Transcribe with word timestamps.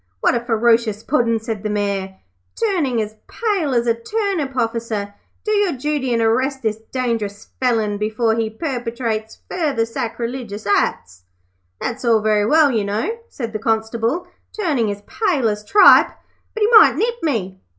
'What 0.19 0.33
a 0.33 0.39
ferocious 0.43 1.03
Puddin',' 1.03 1.39
said 1.39 1.61
the 1.61 1.69
Mayor, 1.69 2.15
turning 2.55 2.99
as 3.03 3.15
pale 3.27 3.75
as 3.75 3.85
a 3.85 3.93
turnip. 3.93 4.55
'Officer, 4.57 5.13
do 5.43 5.51
your 5.51 5.73
duty 5.73 6.11
and 6.11 6.23
arrest 6.23 6.63
this 6.63 6.77
dangerous 6.91 7.49
felon 7.59 7.99
before 7.99 8.33
he 8.33 8.49
perpetrates 8.49 9.37
further 9.47 9.85
sacrilegious 9.85 10.65
acts.' 10.65 11.21
'That's 11.79 12.03
all 12.03 12.19
very 12.19 12.47
well, 12.47 12.71
you 12.71 12.83
know,' 12.83 13.15
said 13.29 13.53
the 13.53 13.59
Constable, 13.59 14.25
turning 14.59 14.89
as 14.89 15.03
pale 15.03 15.47
as 15.47 15.63
tripe; 15.63 16.09
'but 16.55 16.61
he 16.61 16.67
might 16.79 16.95
nip 16.95 17.21
me.' 17.21 17.59